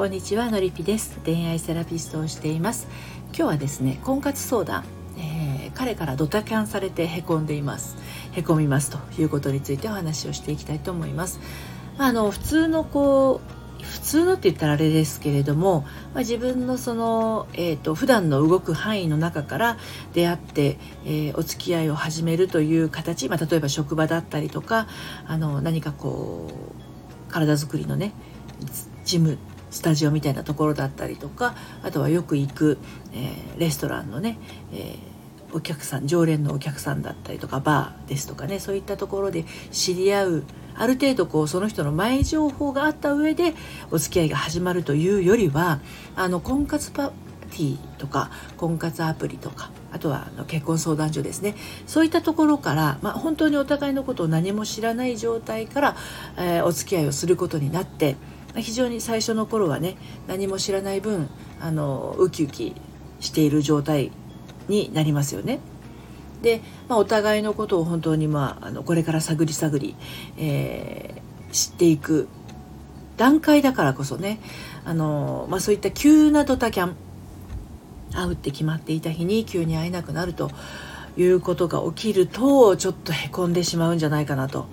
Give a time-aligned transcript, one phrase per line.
[0.00, 1.20] こんにちはのりぴです。
[1.26, 2.88] 恋愛セラピストをしています。
[3.34, 4.86] 今日はですね婚活相談、
[5.18, 7.98] えー、彼からドタキャンされてへこんでいます。
[8.32, 11.38] へこみますということについてお話をしていきたいと思います。
[11.98, 19.76] あの普通のこう普通のって言ったらあれですけれども、まあ、自分のその、えーと、普段の動く範囲の中から
[20.14, 24.86] 出会って、えー、お付き合いを始めるという形、まあ、例えば職場だったりとか
[25.26, 26.50] あの何かこ
[27.28, 28.14] う体づくりのね
[29.04, 29.38] ジム
[29.70, 32.78] スタジオみたいなところだったりとかあとはよく行く、
[33.12, 34.38] えー、レストランのね、
[34.72, 43.54] えー、お客さん常連のお客さんだったりとかバーですとかねそういったところで知り合うある程度こうその人の前情報があった上で
[43.90, 45.80] お付き合いが始まるというよりは
[46.16, 47.10] あの婚活パー
[47.50, 51.56] ティーとか婚活アプリとかあとはあの結婚相談所ですね。
[51.86, 55.96] そういったところから、まあ、本当にお互いのことを何も知らない状態から、
[56.38, 58.16] えー、お付き合いをすることになって
[58.56, 61.28] 非常に最初の頃はね何も知らない分
[61.60, 62.74] あのウキウキ
[63.20, 64.12] している状態
[64.68, 65.60] になりますよね。
[66.42, 69.94] で、まあ、お互いのことを本当に、まあ、あのこれから探り探り、
[70.38, 72.28] えー、知っていく
[73.16, 74.40] 段階だからこそね
[74.84, 76.96] あの、まあ、そういった急なドタキャン
[78.14, 80.50] 会うって決まっていた日に急に会えなくなると
[81.16, 84.66] いうことが起きるとちょっとへこんでしまうんじゃないかなと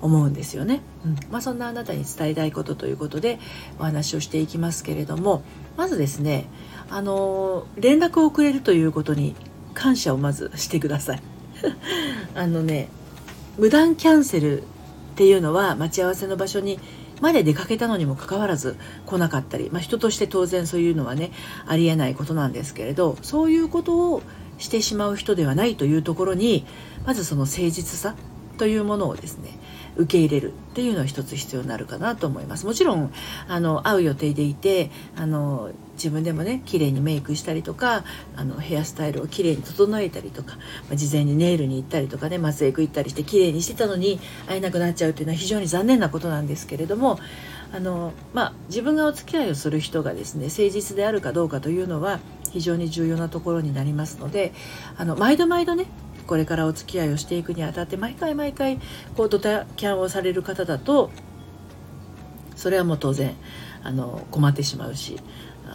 [0.00, 1.16] 思うんですよね、うん。
[1.30, 3.38] まあ、そんなあなたに伝えたいことということで
[3.78, 5.42] お話をしていきますけれども
[5.76, 6.46] まずですね
[6.90, 9.34] あの連絡をくれるということに
[9.74, 11.22] 感謝をまずしてください。
[12.34, 12.88] あのね
[13.58, 14.64] 無断キャンセルっ
[15.16, 16.78] ていうのは待ち合わせの場所に
[17.20, 21.32] まで出かけたのにもかかわらず来なかったり、まあ、人として当然そういうのはね
[21.66, 24.22] ありえないことなんですけれどそういうことを
[24.58, 26.64] してしまう人ではないというところに
[27.06, 28.14] まずその誠実さ
[28.58, 29.58] というものをですね
[29.96, 32.66] 受け入れるっていうのは一つ必要になるかなと思います。
[32.66, 33.12] もちろん
[33.48, 38.04] あの会う予定でいてあの自分でもね綺麗にメイクしたりとか
[38.36, 40.56] あのヘアスタイルを綺麗に整えたりとか、
[40.88, 47.18] ま、事前にネイルに行ったりとかね松江区行ったりして綺麗にしてたのに会えなくなっちゃうっていうのは非常に残念なことなんですけれども
[47.72, 52.20] あの、まあ、自分がお付き合いをする人がですね誠実であるかどうかというのは
[52.50, 54.52] 非常に重要なところになりますので
[54.96, 55.86] あの毎度毎度ね
[56.28, 58.78] これからお付き合いをしていくにあたって毎回毎回
[59.16, 61.10] こうドタキャンをされる方だと
[62.54, 63.34] それはもう当然
[63.82, 65.16] あの困ってしまうし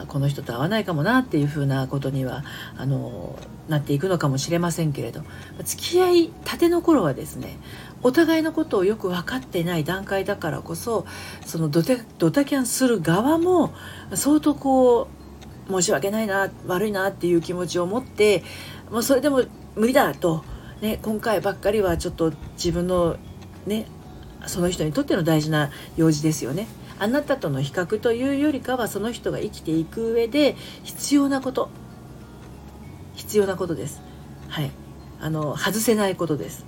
[0.07, 2.43] この人と会わないかもなっていうふうなことには
[2.77, 3.37] あの
[3.67, 5.23] なっていくのかもしれませんけれど
[5.63, 7.57] 付き合いたての頃はですね
[8.03, 11.05] お互いのことをよく分かってない段階だからこそ
[11.45, 13.73] そのドタドタキャンする側も
[14.13, 15.07] 相当こ
[15.67, 18.43] う申し訳ないな悪いなっていう気持ちを持って
[18.91, 19.43] もうそれでも
[19.75, 20.43] 無理だと、
[20.81, 23.17] ね、今回ばっかりはちょっと自分の
[23.65, 23.85] ね
[24.45, 26.67] その人にとっての大事な用事ですよね。
[26.99, 31.69] あなたとの比較というよりかはその人が生きていく上で必要なこと
[33.15, 34.01] 必要なことです。
[34.49, 34.71] はい、
[35.19, 36.65] あの外せないことです。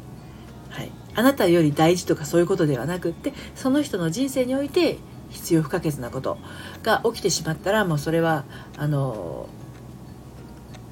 [0.70, 4.98] はい、あなたより大事とかそういうことではなくってその人の人生において
[5.30, 6.38] 必要不可欠なこと
[6.84, 8.44] が起きてしまったらもうそれは
[8.78, 9.48] あの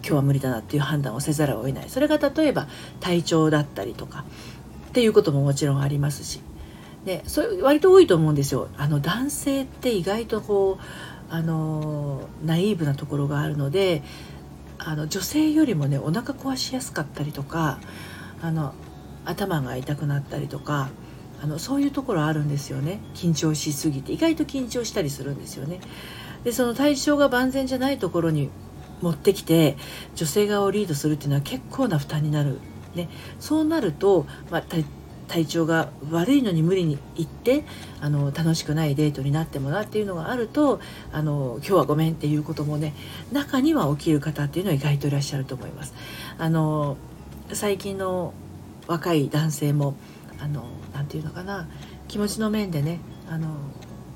[0.05, 1.89] 今日は無理だなっていう判断をせざるを得ない。
[1.89, 2.67] それが例えば
[2.99, 4.25] 体調だったりとか。
[4.89, 6.39] っていうことももちろんありますし。
[7.03, 8.69] でそれ割と多いと思うんですよ。
[8.77, 14.03] あの男性って意外とこうあのナイーブなところがあるので
[14.77, 17.79] あの女性よりもねお腹壊しやすかったりとか
[18.41, 18.73] あの
[19.25, 20.89] 頭が痛くなったりとか
[21.41, 22.99] あのそういうところあるんですよね。
[23.15, 24.13] 緊張しすぎて。
[24.13, 25.79] 意外と緊張したりするんですよね。
[26.43, 28.49] でその対象が万全じゃないところに
[29.03, 29.77] 持ってきて
[30.15, 32.59] 女性側をリードするっていうのは結構な負担になる、
[32.95, 33.09] ね、
[33.39, 34.63] そうなると、まあ、
[35.27, 37.65] 体調が悪いのに無理に行って
[38.01, 40.79] あの楽しくないデートになってもらっていうのがあると
[41.11, 42.93] あの今日はごめんっていうこともね
[43.31, 45.93] 中には起きる方っていうのは意外といらっしゃると思います。
[46.37, 46.97] あの
[47.51, 48.33] 最近の
[48.87, 49.95] 若い男性も
[50.39, 51.67] あのなて言うのかな
[52.07, 52.99] 気持ちの面でね
[53.29, 53.47] あの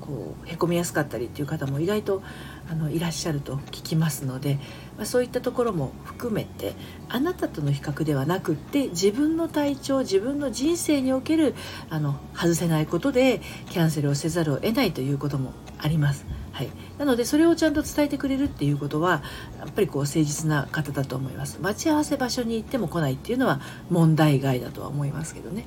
[0.08, 2.22] こうへこみやすかったりっていう方も意外と
[2.70, 4.54] あのいらっしゃると聞きますので、
[4.96, 6.72] まあ、そういったところも含めて
[7.10, 11.54] あなたとの比較ではなくって自分の体調自分の人生における
[11.90, 16.24] あの外せないことでキャンセルをせざるを得ないということもあります。
[16.52, 19.22] はい、なのでそれをちゃんと伝えてくれるっていうことは
[19.60, 21.58] やっぱりこう誠実な方だと思います。
[21.60, 23.60] 待ち合わせ場所に行っても来ないっていうのは
[23.90, 25.64] 問題外だとは思いますけどね。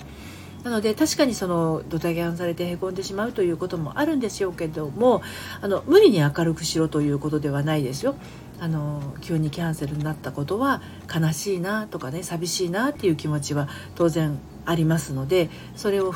[0.64, 5.22] なので確かにそのドタキャンされてへこんでしまうということもあるんでしょうけども
[5.60, 8.16] あの無理に明るくしろということではないですよ。
[8.60, 16.14] あの急にキャンセルになったことは悲しいなとかね寂しいなっていう気持ちは当然ありますのでそれを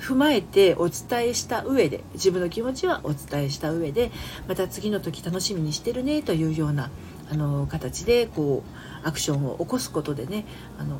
[0.00, 4.10] 踏まえてお伝えした上で自分の気持ちはお伝えした上で
[4.48, 6.90] また次の時楽しみにしてるねというような
[7.30, 10.46] あの形でこうアクションを起こすことでね
[10.78, 10.98] あの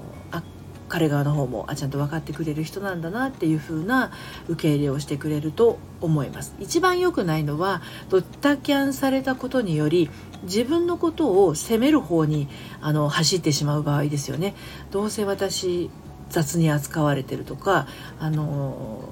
[0.95, 4.13] 彼側の方もあちゃんと分かってくれる人なんだなっていう風な
[4.47, 6.55] 受け入れをしてくれると思います。
[6.61, 10.09] 一番良くないのはドタキャンされたことにより
[10.45, 12.47] 自分のことを責める方に
[12.81, 14.55] あの走ってしまう場合ですよね。
[14.93, 15.91] どうせ私
[16.31, 17.89] 雑に扱われてるとか
[18.21, 19.09] あの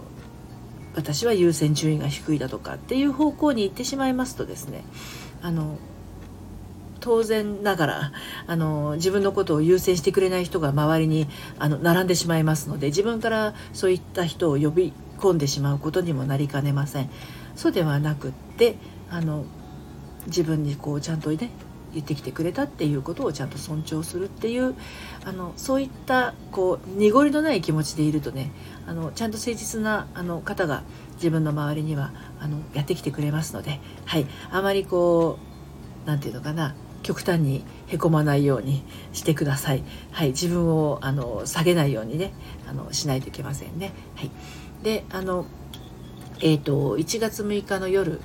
[0.95, 4.85] 私は優先順位が低いだとかっていう方向に行ってしまいますとですね
[5.43, 5.79] あの
[7.03, 8.13] 当然ながら
[8.47, 11.29] あの自分のことを優先してくれない人が周りに
[11.59, 17.11] あの並んでしまいますので自分からそういった人を呼び込んでしまうことにもなりかねません。
[17.55, 18.77] そうではなくって
[19.11, 19.45] あの
[20.27, 21.51] 自分にこうちゃんとね
[21.93, 24.75] 言ってきてくれたっていうことをちゃんと尊重するっていう
[25.25, 28.51] あのそういったこう濁りのない気持ちでいるとね
[28.87, 30.85] あのちゃんと誠実なあの方が
[31.17, 35.39] 自分の周りにはあのやってきてくれますので、はい、あまりこ
[36.05, 39.83] う何て言うのかな極端にへこまないようにしてください。
[40.11, 42.33] はい、自分をあの下げないようにね
[42.69, 43.93] あのしないといけませんね。
[44.17, 44.31] はい、
[44.83, 45.47] であの
[46.41, 48.21] えーと1月6日の夜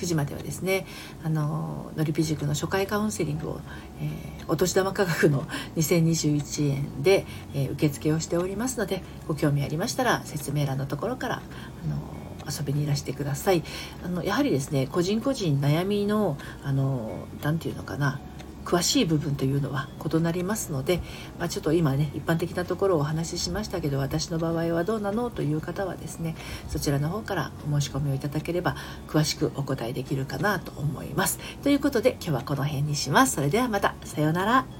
[0.00, 0.86] 9時まではですね
[1.22, 3.60] あののりぴ塾の初回カウンセリングを、
[4.00, 5.42] えー、お年玉価格の
[5.76, 11.40] 2021円で、えー、受付をしておりますのでご興味ありましたら説明欄のところからあ
[11.88, 13.62] の遊びにいらしてください
[14.04, 18.20] あのやはりですね個人個人悩みのあの何て言うのかな
[18.64, 21.00] 詳しい部分というのは異なりますので、
[21.38, 26.36] まあ、ちょっと今ね一般的なところをお話ししましたけど私の場合はどうなのという方はですね
[26.68, 28.76] そちらの方からお申し込みをいただければ
[29.08, 31.38] 詳しくお答えできるかなと思います。
[31.62, 33.34] ということで今日はこの辺にします。
[33.34, 34.79] それではまたさようなら。